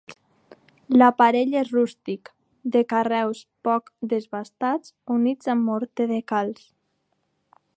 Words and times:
L'aparell 0.93 1.51
és 1.59 1.67
rústic, 1.73 2.31
de 2.75 2.81
carreus 2.93 3.41
poc 3.69 3.93
desbastats 4.15 4.95
units 5.17 5.53
amb 5.55 5.69
morter 5.69 6.09
de 6.15 6.19
calç. 6.33 6.65